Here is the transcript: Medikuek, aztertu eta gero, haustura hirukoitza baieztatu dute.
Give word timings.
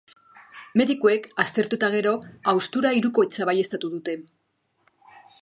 Medikuek, 0.79 1.27
aztertu 1.43 1.79
eta 1.81 1.89
gero, 1.97 2.15
haustura 2.53 2.93
hirukoitza 2.99 3.49
baieztatu 3.51 3.93
dute. 3.95 4.19